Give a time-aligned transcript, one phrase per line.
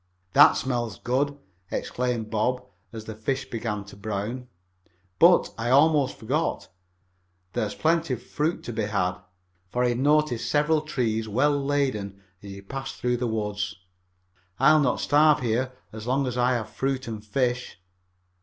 [0.33, 1.37] "That smells good!"
[1.69, 4.47] exclaimed Bob, as the fish began to brown.
[5.19, 6.69] "But, I almost forgot.
[7.53, 9.19] There's plenty of fruit to be had."
[9.69, 13.75] For he had noticed several trees well laden as he passed through the woods.
[14.59, 17.77] "I'll not starve here as long as I have fruit and fish."